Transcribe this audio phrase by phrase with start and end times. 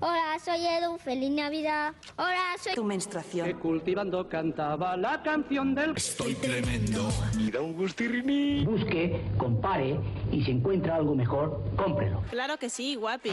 [0.00, 1.92] Hola, soy Edu, feliz Navidad.
[2.16, 3.48] Hola, soy tu menstruación.
[3.48, 7.08] Que cultivando cantaba la canción del Estoy tremendo.
[7.36, 8.64] Y da un gustirrini.
[8.64, 9.98] Busque, compare
[10.30, 12.22] y si encuentra algo mejor, cómprelo.
[12.30, 13.30] Claro que sí, guapi.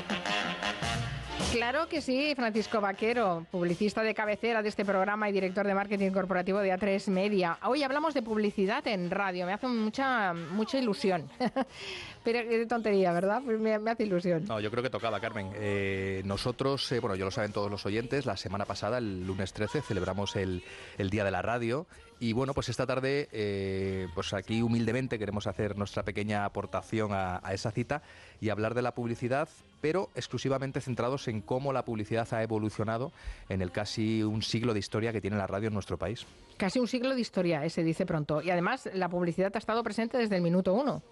[1.52, 6.12] Claro que sí, Francisco Vaquero, publicista de cabecera de este programa y director de marketing
[6.12, 7.58] corporativo de A3 Media.
[7.64, 11.30] Hoy hablamos de publicidad en radio, me hace mucha mucha ilusión.
[12.24, 13.42] Pero qué tontería, ¿verdad?
[13.46, 14.46] Pues me, hace ilusión.
[14.46, 15.52] No, yo creo que tocaba, Carmen.
[15.56, 19.54] Eh, nosotros, eh, bueno, yo lo saben todos los oyentes, la semana pasada, el lunes
[19.54, 20.64] 13, celebramos el,
[20.98, 21.86] el Día de la Radio
[22.26, 27.40] y bueno, pues esta tarde, eh, pues aquí humildemente queremos hacer nuestra pequeña aportación a,
[27.44, 28.02] a esa cita
[28.42, 29.48] y hablar de la publicidad
[29.80, 33.12] pero exclusivamente centrados en cómo la publicidad ha evolucionado
[33.50, 36.26] en el casi un siglo de historia que tiene la radio en nuestro país.
[36.58, 38.42] Casi un siglo de historia, se dice pronto.
[38.42, 41.04] Y además la publicidad ha estado presente desde el minuto uno.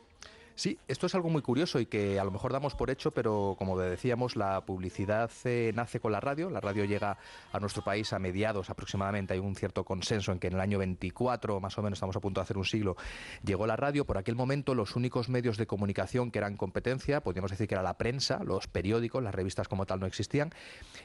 [0.56, 3.56] Sí, esto es algo muy curioso y que a lo mejor damos por hecho, pero
[3.58, 6.52] como decíamos, la publicidad eh, nace con la radio.
[6.52, 7.18] La radio llega
[7.52, 9.34] a nuestro país a mediados aproximadamente.
[9.34, 12.20] Hay un cierto consenso en que en el año 24, más o menos, estamos a
[12.20, 12.96] punto de hacer un siglo,
[13.44, 14.06] llegó la radio.
[14.06, 17.84] Por aquel momento, los únicos medios de comunicación que eran competencia, podríamos decir que era
[17.84, 20.52] la prensa, los periódicos, las revistas como tal no existían.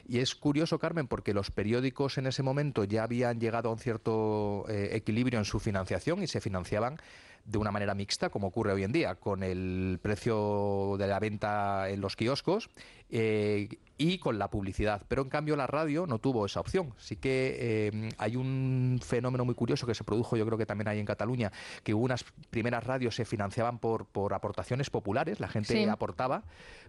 [0.07, 3.79] Y es curioso, Carmen, porque los periódicos en ese momento ya habían llegado a un
[3.79, 6.99] cierto eh, equilibrio en su financiación y se financiaban
[7.45, 11.89] de una manera mixta, como ocurre hoy en día, con el precio de la venta
[11.89, 12.69] en los kioscos
[13.09, 15.03] eh, y con la publicidad.
[15.07, 16.93] Pero en cambio la radio no tuvo esa opción.
[16.97, 20.87] Sí que eh, hay un fenómeno muy curioso que se produjo, yo creo que también
[20.87, 21.51] hay en Cataluña,
[21.83, 26.43] que unas primeras radios se financiaban por, por aportaciones populares, la gente aportaba,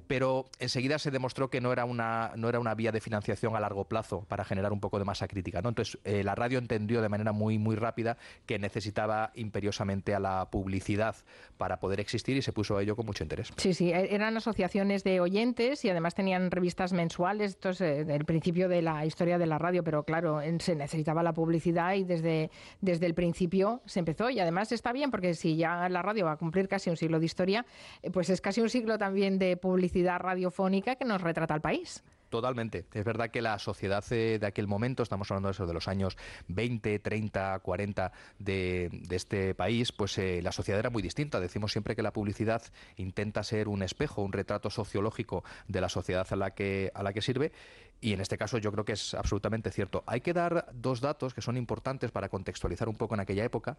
[0.07, 3.61] pero enseguida se demostró que no era, una, no era una vía de financiación a
[3.61, 5.63] largo plazo para generar un poco de masa crítica.
[5.63, 5.69] ¿no?
[5.69, 10.49] Entonces eh, la radio entendió de manera muy, muy rápida que necesitaba imperiosamente a la
[10.51, 11.17] publicidad
[11.59, 13.53] para poder existir y se puso a ello con mucho interés.
[13.57, 18.01] Sí, sí, e-, eran asociaciones de oyentes y además tenían revistas mensuales, esto es eh,
[18.09, 22.05] el principio de la historia de la radio, pero claro, se necesitaba la publicidad y
[22.05, 26.27] desde, desde el principio se empezó y además está bien porque si ya la radio
[26.27, 27.67] va a cumplir casi un siglo de historia,
[28.03, 32.03] eh, pues es casi un siglo también de publicidad radiofónica que nos retrata al país.
[32.31, 32.87] Totalmente.
[32.95, 36.17] Es verdad que la sociedad de aquel momento, estamos hablando de eso, de los años
[36.47, 41.41] 20, 30, 40 de, este país, pues eh, la sociedad era muy distinta.
[41.41, 42.63] Decimos siempre que la publicidad
[42.97, 47.13] intenta ser un espejo, un retrato sociológico de la sociedad a la que, a la
[47.13, 47.51] que sirve
[48.01, 50.03] y en este caso yo creo que es absolutamente cierto.
[50.07, 53.77] Hay que dar dos datos que son importantes para contextualizar un poco en aquella época.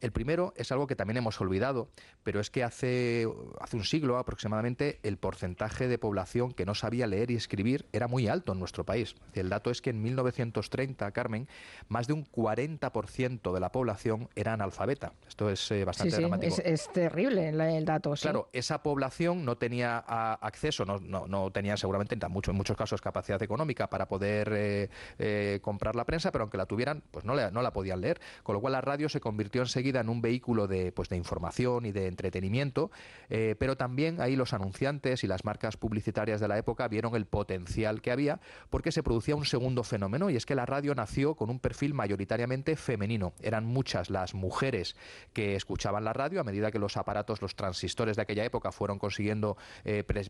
[0.00, 1.88] El primero es algo que también hemos olvidado,
[2.22, 3.26] pero es que hace,
[3.60, 8.08] hace un siglo aproximadamente el porcentaje de población que no sabía leer y escribir era
[8.08, 9.14] muy alto en nuestro país.
[9.32, 11.48] El dato es que en 1930, Carmen,
[11.88, 15.12] más de un 40% de la población era analfabeta.
[15.26, 16.56] Esto es eh, bastante dramático.
[16.62, 18.12] Es, terrible el dato.
[18.20, 22.76] Claro, esa población no tenía acceso, no, no, no tenía seguramente en, mucho, en muchos
[22.76, 27.24] casos capacidad económica para poder eh, eh, comprar la prensa, pero aunque la tuvieran, pues
[27.24, 28.20] no, no la podían leer.
[28.42, 31.86] Con lo cual la radio se convirtió enseguida en un vehículo de, pues, de información
[31.86, 32.90] y de entretenimiento,
[33.30, 37.26] eh, pero también ahí los anunciantes y las marcas publicitarias de la época vieron el
[37.26, 41.34] potencial que había porque se producía un segundo fenómeno y es que la radio nació
[41.34, 43.32] con un perfil mayoritariamente femenino.
[43.42, 44.96] Eran muchas las mujeres
[45.32, 48.98] que escuchaban la radio a medida que los aparatos, los transistores de aquella época fueron
[48.98, 49.56] consiguiendo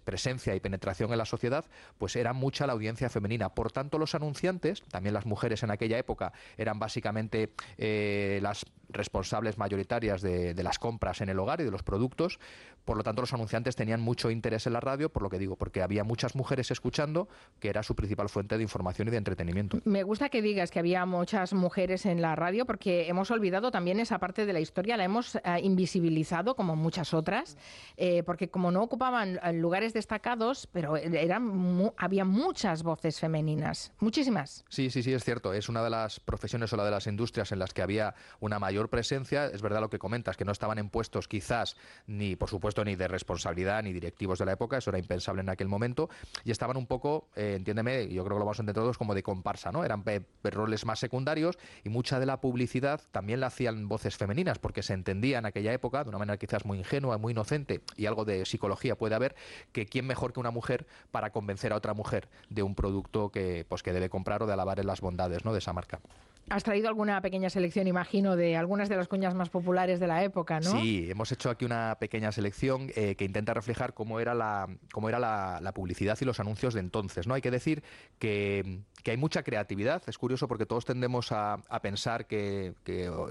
[0.05, 1.65] presencia y penetración en la sociedad,
[1.99, 3.22] pues era mucha la audiencia femenina
[3.55, 9.59] por tanto, los anunciantes, también las mujeres en aquella época, eran básicamente eh, las responsables
[9.59, 12.39] mayoritarias de, las compras en el hogar y de los productos.
[12.85, 15.57] Por lo tanto, los anunciantes tenían mucho interés en la radio, por lo que digo,
[15.57, 17.29] porque había muchas mujeres escuchando,
[17.61, 19.79] que era su principal fuente de información y de entretenimiento.
[19.85, 24.01] Me gusta que digas que había muchas mujeres en la radio, porque hemos olvidado también
[24.01, 27.57] esa parte de la historia, la hemos eh, invisibilizado como muchas otras,
[27.97, 34.65] eh, porque como no ocupaban eh, lugares destacados, pero eran había muchas voces femeninas, muchísimas.
[34.69, 35.53] Sí, sí, sí, es cierto.
[35.53, 38.59] Es una de las profesiones o la de las industrias en las que había una
[38.59, 39.47] mayor presencia.
[39.47, 41.77] Es verdad lo que comentas, que no estaban en puestos quizás
[42.07, 45.49] ni, por supuesto, ni de responsabilidad ni directivos de la época, eso era impensable en
[45.49, 46.09] aquel momento,
[46.45, 49.15] y estaban un poco, eh, entiéndeme, yo creo que lo vamos a entender todos, como
[49.15, 49.85] de comparsa, ¿no?
[49.85, 50.05] Eran
[50.43, 54.95] roles más secundarios y mucha de la publicidad también la hacían voces femeninas, porque se
[54.95, 58.45] entendía en aquella época, de una manera quizás muy ingenua, muy inocente, y algo de
[58.45, 59.35] psicología puede haber,
[59.73, 63.65] que quién mejor que una mujer para convencer a otra mujer de un producto que,
[63.69, 65.53] pues, que debe comprar o de alabar en las bondades ¿no?
[65.53, 66.01] de esa marca.
[66.51, 70.23] Has traído alguna pequeña selección, imagino, de algunas de las cuñas más populares de la
[70.25, 70.71] época, ¿no?
[70.73, 75.09] Sí, hemos hecho aquí una pequeña selección eh, que intenta reflejar cómo era la cómo
[75.09, 77.35] era la, publicidad y los anuncios de entonces, ¿no?
[77.35, 77.83] Hay que decir
[78.19, 80.03] que, que hay mucha creatividad.
[80.07, 82.75] Es curioso porque todos tendemos a, pensar que,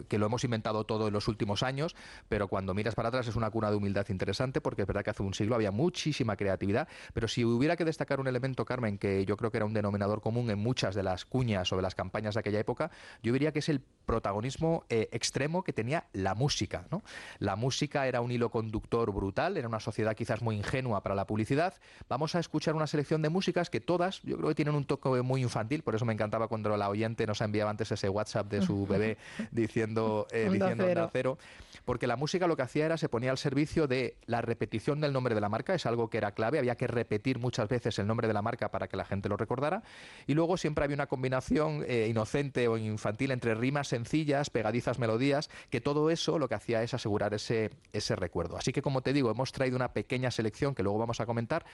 [0.10, 1.96] lo hemos inventado todo en los últimos años,
[2.30, 5.12] pero cuando miras para atrás es una cuna de humildad interesante porque es verdad que
[5.12, 9.26] hace un siglo había muchísima creatividad, pero si hubiera que destacar un elemento, Carmen, que
[9.26, 11.96] yo creo que era un denominador común en muchas de las cuñas o de las
[11.96, 12.92] campañas de aquella época,
[13.24, 16.86] yo diría que es el protagonismo eh, extremo que tenía la música.
[16.92, 17.04] ¿no?
[17.40, 21.26] La música era un hilo conductor brutal, era una sociedad quizás muy ingenua para la
[21.26, 21.76] publicidad.
[22.10, 25.22] Vamos a escuchar una selección de músicas que todas, yo creo que tienen un toque
[25.22, 28.62] muy infantil, por eso me encantaba cuando la oyente nos enviaba antes ese WhatsApp de
[28.62, 29.18] su bebé
[29.52, 31.10] diciendo, eh, diciendo cero.
[31.12, 31.38] cero,
[31.86, 35.14] porque la música lo que hacía era se ponía al servicio de la repetición del
[35.14, 38.08] nombre de la marca, es algo que era clave, había que repetir muchas veces el
[38.08, 39.84] nombre de la marca para que la gente lo recordara,
[40.28, 45.50] y luego siempre había una combinación eh, inocente o infantil entre rimas sencillas, pegadizas melodías,
[45.70, 48.58] que todo eso lo que hacía es asegurar ese, ese recuerdo.
[48.58, 51.66] Así que como te digo, hemos traído una pequeña selección que luego vamos a comentar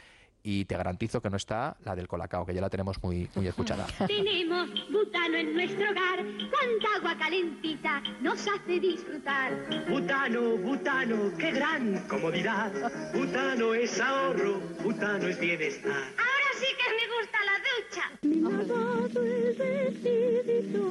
[0.44, 3.48] y te garantizo que no está la del colacao, que ya la tenemos muy, muy
[3.48, 3.86] escuchada.
[4.08, 9.54] Tenemos butano en nuestro hogar, cuánta agua calentita nos hace disfrutar.
[9.90, 12.72] Butano, butano, qué gran comodidad.
[13.14, 15.92] Butano es ahorro, butano es bienestar.
[15.92, 18.04] Ahora sí que me gusta la ducha.
[18.22, 20.84] Mi lavado el vestidito,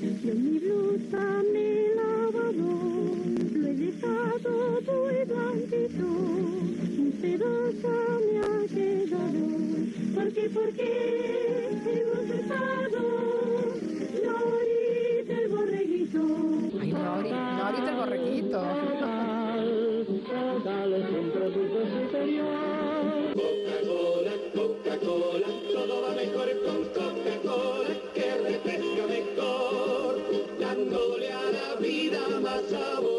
[0.00, 1.45] y en mi blusa
[10.54, 10.84] ¿Por qué,
[11.58, 13.00] por qué hemos estado?
[14.24, 16.20] Norita el borreguito.
[16.80, 18.60] Ay, Nori, Norita el borreguito.
[23.34, 30.12] Coca-Cola, Coca-Cola, todo va mejor con Coca-Cola, que refresca mejor,
[30.60, 33.15] dándole a la vida más sabor.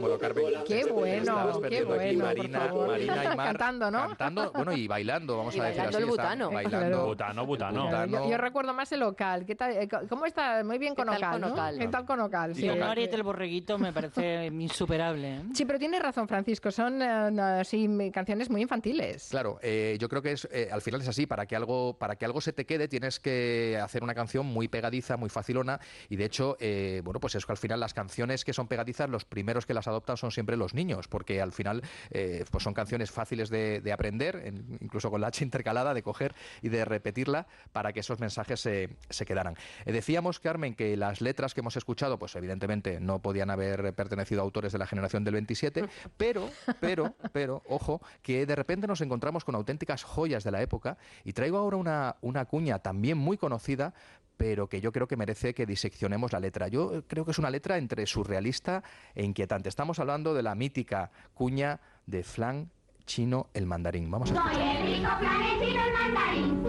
[0.00, 2.88] Bueno, Carmen, Qué bueno, qué aquí bueno, por Marina, favor.
[2.88, 4.06] Marina y Mar Cantando, ¿no?
[4.08, 6.04] Cantando, bueno, y bailando, vamos Y a decir bailando así.
[6.04, 6.50] el butano.
[6.50, 6.78] Bailando.
[6.78, 7.06] Claro.
[7.06, 7.88] Butano, butano.
[7.88, 8.30] Claro, yo, Butano.
[8.30, 9.44] yo recuerdo más el local.
[9.46, 10.62] ¿Qué tal, eh, ¿Cómo está?
[10.64, 11.48] Muy bien ¿Qué con tal Ocal, con ¿no?
[11.52, 11.78] Ocal?
[11.78, 12.54] ¿Qué tal con Ocal?
[12.54, 12.80] Sí, Sí, Ocal.
[12.80, 15.36] Nori del borreguito me parece insuperable.
[15.36, 15.42] ¿eh?
[15.54, 16.70] Sí, pero tienes razón, Francisco.
[16.70, 19.28] Son no, sí, canciones muy infantiles.
[19.30, 21.26] Claro, eh, yo creo que es, eh, al final es así.
[21.26, 24.68] Para que algo, para que algo se te quede, tienes que hacer una canción muy
[24.68, 25.78] pegadiza, muy facilona.
[26.08, 29.08] Y de hecho, eh, bueno, pues es que al final las canciones que son pegadizas,
[29.10, 32.74] los primeros que las adoptan son siempre los niños, porque al final, eh, pues son
[32.74, 36.84] canciones fáciles de, de aprender, en- incluso con la H intercalada, de coger y de
[36.84, 39.56] repetirla para que esos mensajes se, se quedaran.
[39.84, 44.40] Eh, decíamos, Carmen, que las letras que hemos escuchado, pues evidentemente no podían haber pertenecido
[44.40, 45.84] a autores de la generación del 27,
[46.16, 46.48] pero,
[46.80, 51.32] pero, pero, ojo, que de repente nos encontramos con auténticas joyas de la época y
[51.32, 53.94] traigo ahora una, una cuña también muy conocida,
[54.40, 56.66] pero que yo creo que merece que diseccionemos la letra.
[56.68, 58.82] Yo creo que es una letra entre surrealista
[59.14, 59.68] e inquietante.
[59.68, 62.70] Estamos hablando de la mítica cuña de Flan
[63.04, 64.10] Chino el Mandarín.
[64.10, 66.62] Vamos a Soy el rico planetino el mandarín,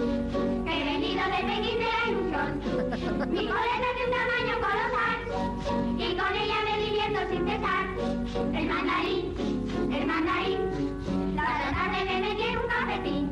[0.65, 2.59] que he venido de Pekín de la ilusión.
[3.31, 5.19] Mi coleta de un tamaño colosal,
[5.97, 7.85] y con ella me divierto sin cesar.
[8.53, 9.23] El mandarín,
[9.94, 10.59] el mandarín,
[11.38, 13.29] cada tarde me metí en un cafetín,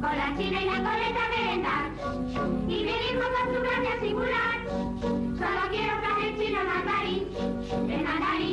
[0.00, 1.37] con la china y la coleta merendar.
[3.28, 7.28] Y me dijo con su gracia singular, solo quiero el mandarín.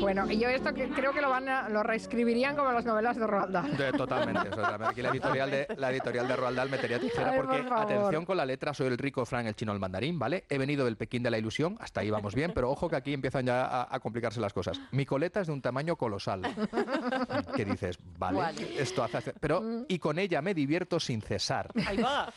[0.02, 3.18] Bueno, y yo esto que creo que lo van a, lo reescribirían como las novelas
[3.18, 3.76] de Roald Dahl.
[3.78, 4.50] De- totalmente.
[4.86, 8.26] aquí la editorial de, la editorial de Roald Dahl metería tijera Ay, porque, por atención
[8.26, 10.46] con la letra, soy el rico Fran, el chino, el mandarín, ¿vale?
[10.50, 13.14] He venido del Pekín de la ilusión, hasta ahí vamos bien, pero ojo que aquí
[13.14, 14.80] empiezan ya a, a complicarse las cosas.
[14.92, 16.42] Mi coleta es de un tamaño colosal.
[17.56, 17.98] ¿Qué dices?
[18.20, 18.82] Vale, Vale.
[18.82, 19.18] esto hace...
[19.18, 21.72] hace- Pero, y con ella me divierto sin cesar.
[21.88, 22.32] Ahí va.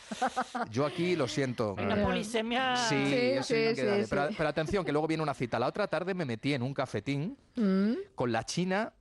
[0.71, 1.73] Yo aquí lo siento.
[1.73, 2.75] Una polisemia.
[2.75, 4.07] Sí, Sí, sí, que sí, sí.
[4.09, 5.59] Pero, pero atención, que luego viene una cita.
[5.59, 7.91] La otra tarde me metí en un cafetín Mm.
[8.15, 8.93] con la China,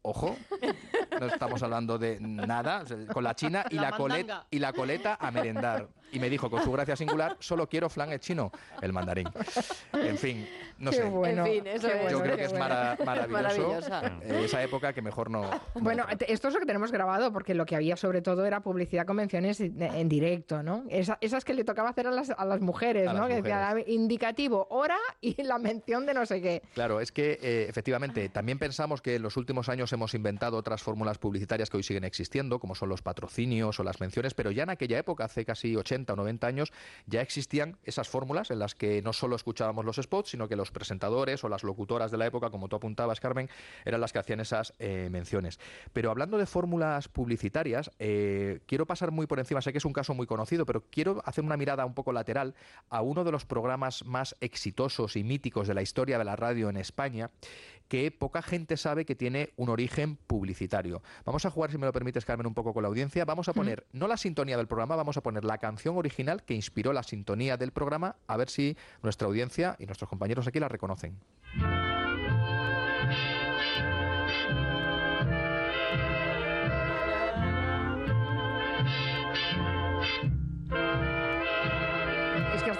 [0.00, 0.34] ojo,
[1.20, 4.58] no estamos hablando de nada, o sea, con la China y La la, coleta, y
[4.58, 5.88] la coleta a merendar.
[6.12, 9.28] Y me dijo con su gracia singular, solo quiero flan el chino, el mandarín.
[9.92, 11.04] En fin, no Qué sé.
[11.04, 11.44] bueno.
[11.44, 12.00] En fin, eso qué es.
[12.02, 12.64] bueno, Yo creo qué que es bueno.
[12.64, 13.90] mara- maravilloso.
[14.22, 15.42] Eh, esa época que mejor no.
[15.42, 18.60] no Bueno, esto es lo que tenemos grabado, porque lo que había sobre todo era
[18.60, 20.84] publicidad convenciones en en directo, ¿no?
[20.88, 23.20] Esa- esas que le tocaba hacer a las, a las mujeres, A ¿no?
[23.20, 26.62] las Que decía indicativo, hora y la mención de no sé qué.
[26.74, 30.82] Claro, es que eh, efectivamente también pensamos que en los últimos años hemos inventado otras
[30.82, 34.64] fórmulas publicitarias que hoy siguen existiendo, como son los patrocinios o las menciones, pero ya
[34.64, 36.72] en aquella época, hace casi 80 o 90 años,
[37.06, 40.70] ya existían esas fórmulas en las que no solo escuchábamos los spots, sino que los
[40.70, 43.48] presentadores o las locutoras de la época, como tú apuntabas, Carmen,
[43.84, 45.58] eran las que hacían esas eh, menciones.
[45.92, 49.92] Pero hablando de fórmulas publicitarias, eh, quiero pasar muy por encima, sé que es un
[49.92, 52.54] caso muy conocido, pero quiero hacer una mirada un poco lateral
[52.90, 56.68] a uno de los programas más exitosos y míticos de la historia de la radio
[56.68, 57.30] en España.
[57.88, 61.02] Que poca gente sabe que tiene un origen publicitario.
[61.24, 63.24] Vamos a jugar, si me lo permites, Carmen, un poco con la audiencia.
[63.24, 66.54] Vamos a poner, no la sintonía del programa, vamos a poner la canción original que
[66.54, 70.68] inspiró la sintonía del programa, a ver si nuestra audiencia y nuestros compañeros aquí la
[70.68, 71.18] reconocen.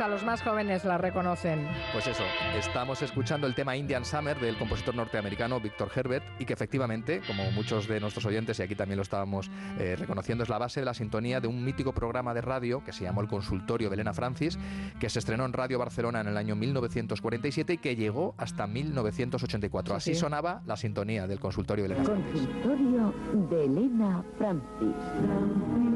[0.06, 1.66] Hasta los más jóvenes la reconocen.
[1.92, 2.22] Pues eso,
[2.56, 7.50] estamos escuchando el tema Indian Summer del compositor norteamericano Victor Herbert y que efectivamente, como
[7.50, 10.86] muchos de nuestros oyentes, y aquí también lo estábamos eh, reconociendo, es la base de
[10.86, 14.12] la sintonía de un mítico programa de radio que se llamó El Consultorio de Elena
[14.12, 14.58] Francis,
[15.00, 19.94] que se estrenó en Radio Barcelona en el año 1947 y que llegó hasta 1984.
[19.94, 20.20] Sí, Así sí.
[20.20, 22.46] sonaba la sintonía del Consultorio de Elena Francis.
[22.46, 23.14] Consultorio
[23.50, 25.95] de Elena Francis.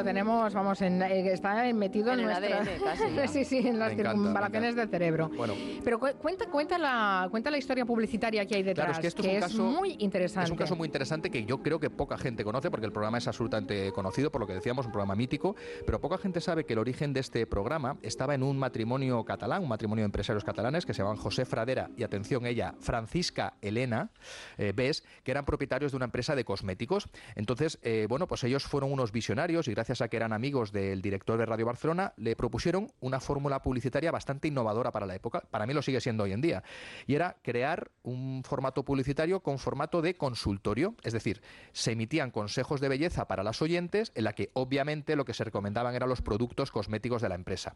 [0.00, 2.58] Lo tenemos, vamos, en, eh, está metido en, En nuestra...
[2.60, 3.28] ADN casi, ¿no?
[3.28, 5.30] sí, sí, en las circunvalaciones del cerebro.
[5.36, 5.54] Bueno,
[5.84, 9.06] Pero cu- cuenta, cuenta, la, cuenta la historia publicitaria que hay detrás, Claro, es que
[9.08, 10.44] esto es un caso muy interesante.
[10.46, 13.18] Es un caso muy interesante que yo creo que poca gente conoce porque el programa
[13.18, 15.54] es absolutamente conocido, por lo que decíamos, un programa mítico,
[15.86, 19.62] pero poca gente sabe que el origen de este programa estaba en un matrimonio catalán,
[19.62, 24.10] un matrimonio de empresarios catalanes que se llamaban José Fradera y, atención, ella, Francisca Elena
[24.58, 27.08] eh, Bes, que eran propietarios de una empresa de cosméticos.
[27.34, 31.02] Entonces, eh, bueno, pues ellos fueron unos visionarios y gracias a que eran amigos del
[31.02, 35.42] director de Radio Barcelona, le propusieron una fórmula publicitaria bastante innovadora para la época.
[35.50, 36.62] Para mí lo sigue siendo hoy en día.
[37.08, 40.94] Y era crear un formato publicitario con formato de consultorio.
[41.02, 41.42] Es decir,
[41.72, 45.42] se emitían consejos de belleza para las oyentes, en la que obviamente lo que se
[45.42, 47.74] recomendaban eran los productos cosméticos de la empresa.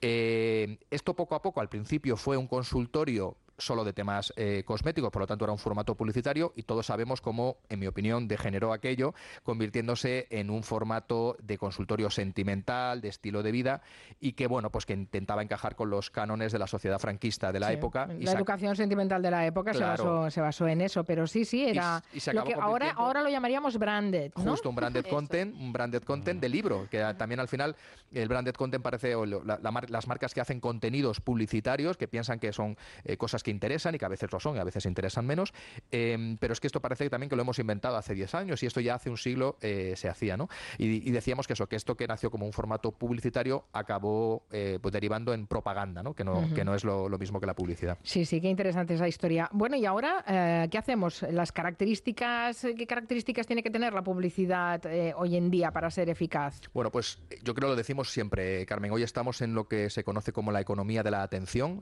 [0.00, 5.10] Eh, esto poco a poco, al principio fue un consultorio solo de temas eh, cosméticos,
[5.10, 8.72] por lo tanto era un formato publicitario y todos sabemos cómo, en mi opinión, degeneró
[8.72, 13.82] aquello, convirtiéndose en un formato de consultorio sentimental, de estilo de vida
[14.20, 17.60] y que, bueno, pues que intentaba encajar con los cánones de la sociedad franquista de
[17.60, 18.08] la Sí, época.
[18.18, 21.44] y La educación sentimental de la época se, basó, se basó en eso, pero sí,
[21.44, 24.50] sí, era y se lo acabó que ahora, ahora lo llamaríamos branded, ¿no?
[24.52, 27.76] Justo un branded content, un branded content de libro, que también al final
[28.12, 31.96] el branded content parece o lo- la- la mar- las marcas que hacen contenidos publicitarios
[31.96, 34.58] que piensan que son eh, cosas que interesan y que a veces lo son y
[34.58, 35.52] a veces interesan menos,
[35.90, 38.62] eh, pero es que esto parece que también que lo hemos inventado hace 10 años
[38.62, 40.48] y esto ya hace un siglo eh, se hacía, ¿no?
[40.78, 44.78] Y, y decíamos que eso, que esto que nació como un formato publicitario acabó eh,
[44.80, 46.14] pues derivando en propaganda, ¿no?
[46.14, 47.98] Que no, que no es lo, lo mismo que la publicidad.
[48.02, 49.48] Sí, sí, qué interesante esa historia.
[49.52, 51.22] Bueno, y ahora, eh, ¿qué hacemos?
[51.30, 54.82] Las características, ¿qué características tiene que tener la publicidad
[55.16, 56.60] hoy en día para ser eficaz?
[56.72, 58.90] Bueno, pues yo creo lo decimos siempre, Carmen.
[58.90, 61.80] Hoy estamos en lo que se conoce como la economía de la atención.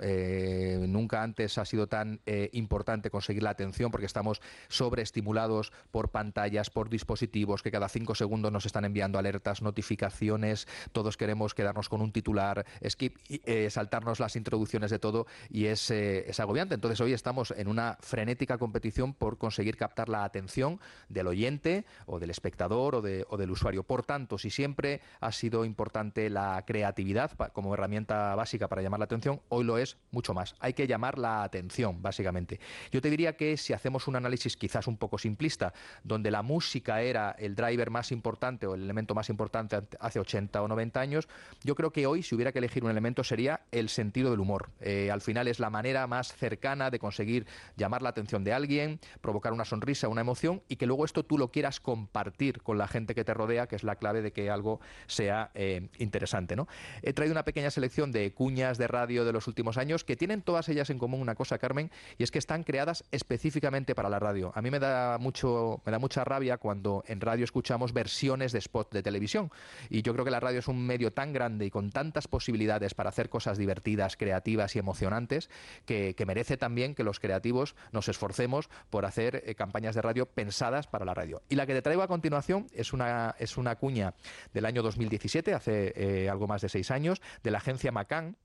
[0.88, 6.70] Nunca antes ha sido tan eh, importante conseguir la atención porque estamos sobreestimulados por pantallas,
[6.70, 10.66] por dispositivos que cada cinco segundos nos están enviando alertas, notificaciones.
[10.92, 15.90] Todos queremos quedarnos con un titular, skip, eh, saltarnos las introducciones de todo y es,
[15.90, 16.74] eh, es agobiante.
[16.74, 22.18] Entonces hoy estamos en una frenética competición por conseguir captar la atención del oyente o
[22.18, 23.82] del espectador o, o del usuario.
[23.82, 29.04] Por tanto, si siempre ha sido importante la creatividad como herramienta básica para llamar la
[29.04, 30.54] atención, hoy lo es mucho más.
[30.60, 32.60] Hay que llamar la atención, básicamente.
[32.90, 35.72] Yo te diría que si hacemos un análisis quizás un poco simplista,
[36.04, 40.20] donde la música era el driver más importante o el elemento más importante ante- hace
[40.20, 41.28] 80 o 90 años,
[41.64, 44.70] yo creo que hoy, si hubiera que elegir un elemento, sería el sentido del humor.
[44.80, 49.00] Eh, al final es la manera más cercana de conseguir llamar la atención de alguien,
[49.20, 52.88] provocar una sonrisa, una emoción y que luego esto tú lo quieras compartir con la
[52.88, 56.56] gente que te rodea, que es la clave de que algo sea eh, interesante.
[56.56, 56.68] ¿no?
[57.02, 60.42] He traído una pequeña selección de cuñas de radio de los últimos años que tienen
[60.42, 64.18] todas ellas en común una cosa, Carmen, y es que están creadas específicamente para la
[64.18, 64.50] radio.
[64.54, 68.60] A mí me da mucho, me da mucha rabia cuando en radio escuchamos versiones de
[68.60, 69.50] spot de televisión.
[69.90, 72.94] Y yo creo que la radio es un medio tan grande y con tantas posibilidades
[72.94, 75.50] para hacer cosas divertidas, creativas y emocionantes
[75.84, 80.86] que, merece también que los creativos nos esforcemos por hacer eh, campañas de radio pensadas
[80.86, 81.42] para la radio.
[81.48, 84.14] Y la que te traigo a continuación es una, es una cuña
[84.52, 88.36] del año 2017, hace eh, algo más de seis años, de la agencia Macan,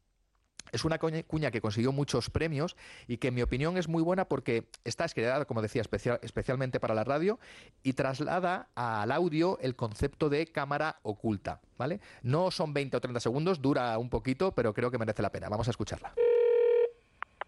[0.72, 2.75] es una cuña que consiguió muchos premios
[3.08, 6.79] y que en mi opinión es muy buena porque está creada, como decía, especial- especialmente
[6.79, 7.39] para la radio
[7.84, 12.00] y traslada al audio el concepto de cámara oculta, ¿vale?
[12.24, 15.50] No son 20 o 30 segundos, dura un poquito, pero creo que merece la pena.
[15.50, 16.13] Vamos a escucharla.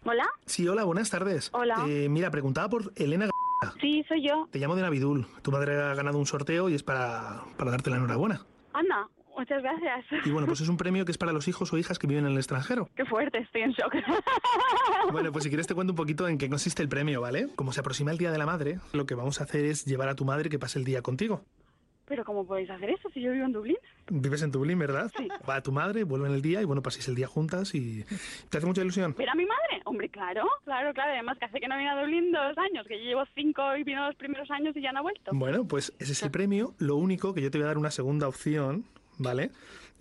[0.04, 0.26] ¿Hola?
[0.44, 1.50] Sí, hola, buenas tardes.
[1.52, 1.84] Hola.
[1.88, 3.28] Eh, mira, preguntaba por Elena.
[3.80, 4.46] Sí, soy yo.
[4.52, 5.26] Te llamo de Navidul.
[5.42, 8.44] Tu madre ha ganado un sorteo y es para, para darte la enhorabuena.
[8.72, 10.04] Anda, muchas gracias.
[10.24, 12.26] Y bueno, pues es un premio que es para los hijos o hijas que viven
[12.26, 12.88] en el extranjero.
[12.96, 13.94] Qué fuerte, estoy en shock.
[15.12, 17.48] Bueno, pues si quieres te cuento un poquito en qué consiste el premio, ¿vale?
[17.56, 20.08] Como se aproxima el Día de la Madre, lo que vamos a hacer es llevar
[20.08, 21.44] a tu madre que pase el día contigo.
[22.06, 23.76] Pero ¿cómo podéis hacer eso si yo vivo en Dublín?
[24.08, 25.10] Vives en Dublín, ¿verdad?
[25.16, 25.26] Sí.
[25.48, 28.04] Va tu madre, vuelven el día y bueno, paséis el día juntas y...
[28.48, 29.16] ¿Te hace mucha ilusión?
[29.18, 29.82] ¿Ver a mi madre?
[29.84, 31.12] Hombre, claro, claro, claro.
[31.12, 33.82] Además, que hace que no viene a Dublín dos años, que yo llevo cinco y
[33.82, 35.32] vino los primeros años y ya no ha vuelto.
[35.34, 36.74] Bueno, pues ese es el premio.
[36.78, 38.84] Lo único que yo te voy a dar una segunda opción,
[39.18, 39.50] ¿vale?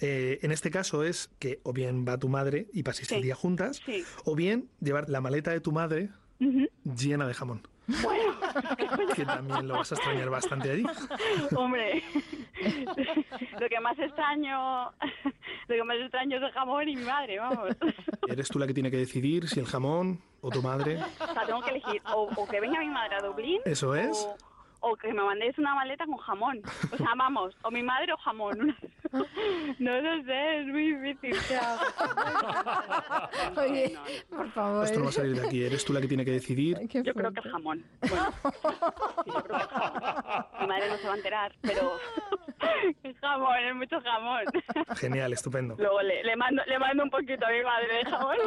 [0.01, 3.35] Eh, en este caso es que o bien va tu madre y paséis el día
[3.35, 4.03] juntas, Sí.
[4.25, 6.09] o bien llevar la maleta de tu madre
[6.83, 7.61] llena de jamón.
[9.15, 10.83] que también lo vas a extrañar bastante allí.
[11.55, 12.03] Hombre,
[13.59, 14.91] lo que más extraño,
[15.67, 17.75] lo que más extraño es el jamón y mi madre, vamos.
[18.27, 20.97] Eres tú la que tiene que decidir si el jamón o tu madre.
[20.97, 23.61] O sea, tengo que elegir o, o que venga mi madre a Dublín.
[23.65, 24.17] Eso es.
[24.81, 26.61] O, o que me mandéis una maleta con jamón.
[26.91, 28.75] O sea, vamos, o mi madre o jamón.
[29.79, 31.35] No lo sé, es muy difícil.
[33.57, 33.97] Oye,
[34.29, 34.85] por favor.
[34.85, 35.63] Esto no va a salir de aquí.
[35.63, 36.77] Eres tú la que tiene que decidir.
[36.89, 37.85] Yo creo que el jamón.
[38.01, 40.45] Bueno, sí, yo creo que el jamón.
[40.61, 41.91] Mi madre no se va a enterar, pero
[43.21, 44.43] jamón, es mucho jamón.
[44.95, 45.75] Genial, estupendo.
[45.77, 48.37] Luego le, le mando le mando un poquito a mi madre de jamón.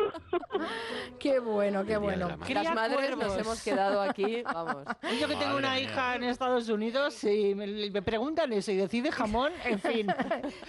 [1.18, 2.28] Qué bueno, qué bueno.
[2.48, 4.84] Las madres nos hemos quedado aquí, vamos.
[5.20, 9.10] Yo que tengo una hija en Estados Unidos y me, me preguntan eso y decide
[9.10, 10.06] jamón, en fin.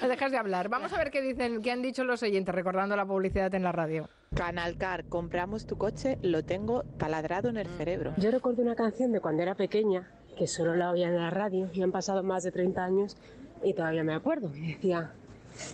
[0.01, 0.69] No dejas de hablar.
[0.69, 3.71] Vamos a ver qué dicen, qué han dicho los oyentes recordando la publicidad en la
[3.71, 4.09] radio.
[4.35, 8.13] Canalcar, compramos tu coche, lo tengo taladrado en el cerebro.
[8.17, 11.69] Yo recuerdo una canción de cuando era pequeña, que solo la oía en la radio,
[11.73, 13.17] y han pasado más de 30 años,
[13.61, 14.49] y todavía me acuerdo.
[14.55, 15.11] Y decía,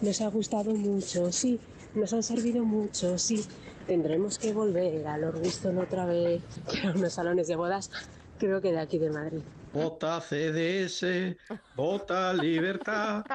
[0.02, 1.60] nos ha gustado mucho, sí,
[1.94, 3.46] nos han servido mucho, sí,
[3.86, 6.42] tendremos que volver a Lorwiston otra vez,
[6.72, 7.92] que unos salones de bodas,
[8.40, 9.42] creo que de aquí de Madrid.
[9.80, 11.36] Vota CDS,
[11.76, 13.26] vota libertad,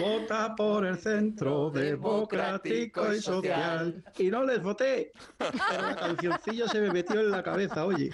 [0.00, 4.02] vota por el centro democrático y social.
[4.16, 8.08] Y no les voté, pero la cancioncilla se me metió en la cabeza, oye.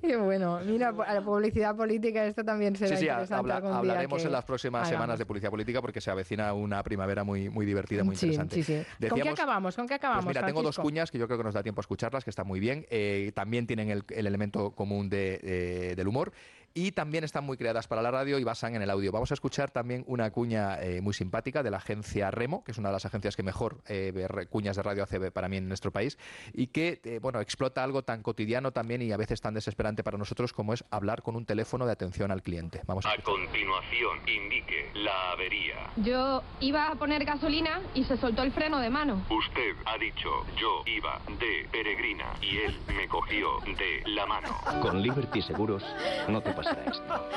[0.00, 0.58] Qué bueno.
[0.66, 4.20] Mira, a la publicidad política esto también será Sí, sí, interesante habla- algún día hablaremos
[4.20, 4.94] que en las próximas hagamos.
[4.96, 8.56] semanas de publicidad política porque se avecina una primavera muy, muy divertida, muy Sí, interesante.
[8.56, 8.74] sí, sí.
[8.74, 9.76] ¿Con qué Decíamos- acabamos?
[9.76, 10.24] ¿Con qué acabamos?
[10.24, 12.30] Pues mira, tengo dos cuñas que yo creo que nos da tiempo a escucharlas, que
[12.30, 12.84] están muy bien.
[12.90, 16.32] Eh, también tienen el, el elemento común de, eh, del humor.
[16.74, 19.10] Y también están muy creadas para la radio y basan en el audio.
[19.10, 22.78] Vamos a escuchar también una cuña eh, muy simpática de la agencia Remo, que es
[22.78, 24.12] una de las agencias que mejor eh,
[24.50, 26.18] cuñas de radio hace para mí en nuestro país,
[26.52, 30.18] y que eh, bueno explota algo tan cotidiano también y a veces tan desesperante para
[30.18, 32.82] nosotros como es hablar con un teléfono de atención al cliente.
[32.86, 35.90] Vamos a A continuación, indique la avería.
[35.96, 39.24] Yo iba a poner gasolina y se soltó el freno de mano.
[39.30, 44.48] Usted ha dicho, yo iba de peregrina y él me cogió de la mano.
[44.80, 45.84] Con Liberty Seguros
[46.28, 47.28] no te pasará esto.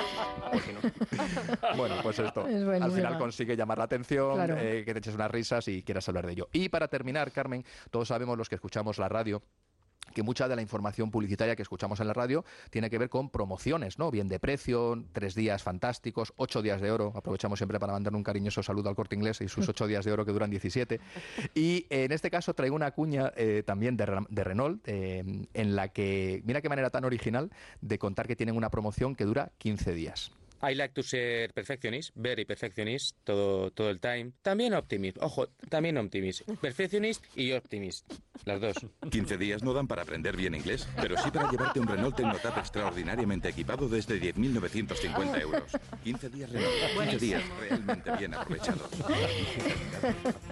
[1.76, 2.48] Bueno, pues esto.
[2.48, 4.56] Es Al final consigue llamar la atención, Claro.
[4.58, 6.50] eh, que te eches unas risas y quieras hablar de ello.
[6.52, 9.42] Y para terminar, Carmen, todos sabemos los que escuchamos la radio
[10.12, 13.30] que mucha de la información publicitaria que escuchamos en la radio tiene que ver con
[13.30, 14.12] promociones, ¿no?
[14.12, 17.14] Bien de precio, tres días fantásticos, ocho días de oro.
[17.16, 20.12] Aprovechamos siempre para mandar un cariñoso saludo al corte inglés y sus ocho días de
[20.12, 21.00] oro que duran 17.
[21.56, 25.76] Y eh, en este caso traigo una cuña eh, también de, de Renault, eh, en
[25.76, 29.52] la que, mira qué manera tan original de contar que tienen una promoción que dura
[29.58, 30.32] 15 días.
[30.64, 34.32] I like to ser perfectionist, very perfectionist, todo, todo el time.
[34.42, 36.44] También optimist, ojo, también optimist.
[36.62, 38.12] Perfectionist y optimist,
[38.46, 38.76] las dos.
[39.10, 42.58] 15 días no dan para aprender bien inglés, pero sí para llevarte un Renault Tecnotap
[42.58, 45.64] extraordinariamente equipado desde 10.950 euros.
[46.04, 46.74] 15 días Renault,
[47.10, 48.90] 15 días realmente bien aprovechados.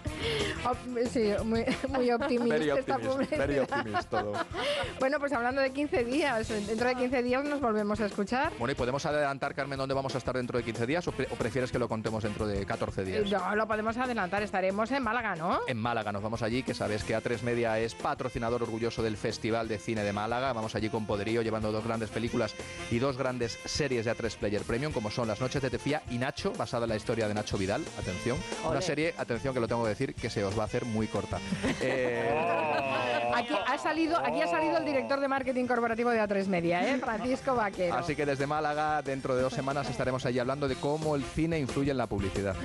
[1.11, 4.33] Sí, muy, muy optimista Very esta optimist, very optimist todo.
[4.99, 8.51] Bueno, pues hablando de 15 días, dentro de 15 días nos volvemos a escuchar.
[8.59, 11.27] Bueno, ¿y podemos adelantar, Carmen, dónde vamos a estar dentro de 15 días o, pre-
[11.31, 13.29] o prefieres que lo contemos dentro de 14 días?
[13.31, 15.59] No, lo podemos adelantar, estaremos en Málaga, ¿no?
[15.67, 19.67] En Málaga nos vamos allí, que sabes que A3 Media es patrocinador orgulloso del Festival
[19.67, 20.51] de Cine de Málaga.
[20.53, 22.53] Vamos allí con poderío, llevando dos grandes películas
[22.91, 26.17] y dos grandes series de A3 Player Premium, como son Las Noches de Tefía y
[26.17, 27.83] Nacho, basada en la historia de Nacho Vidal.
[27.97, 28.37] Atención.
[28.69, 31.07] Una serie, atención que lo tengo que decir, que se os va a hacer muy
[31.07, 31.39] corta.
[31.81, 36.87] Eh, Aquí ha salido, aquí ha salido el director de marketing corporativo de A3 Media,
[36.89, 36.97] ¿eh?
[36.99, 37.95] Francisco Vaquero.
[37.95, 41.57] Así que desde Málaga, dentro de dos semanas, estaremos allí hablando de cómo el cine
[41.59, 42.55] influye en la publicidad.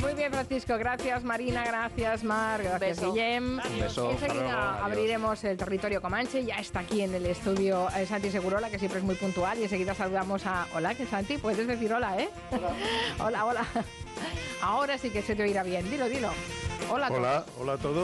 [0.00, 0.76] Muy bien, Francisco.
[0.78, 1.64] Gracias, Marina.
[1.64, 2.62] Gracias, Mar.
[2.62, 3.12] Gracias, Beso.
[3.12, 3.60] Guillem.
[3.80, 4.10] Beso.
[4.10, 6.44] Enseguida abriremos el territorio Comanche.
[6.44, 9.58] Ya está aquí en el estudio eh, Santi Segurola, que siempre es muy puntual.
[9.58, 10.66] Y enseguida saludamos a...
[10.74, 12.28] Hola, que Santi, puedes decir hola, ¿eh?
[13.18, 13.66] Hola, hola.
[14.60, 15.88] Ahora sí que se te oirá bien.
[15.90, 16.30] Dilo, dilo.
[16.90, 17.20] Hola a todos.
[17.20, 17.94] Hola, hola a todos.